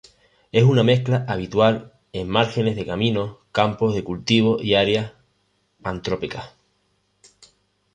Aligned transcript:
Es 0.51 0.63
una 0.63 0.81
maleza 0.81 1.25
habitual 1.27 1.93
en 2.11 2.27
márgenes 2.27 2.75
de 2.75 2.87
caminos, 2.87 3.37
campos 3.51 3.93
de 3.93 4.03
cultivo 4.03 4.57
y 4.59 4.73
áreas 4.73 5.11
antrópicas. 5.83 6.55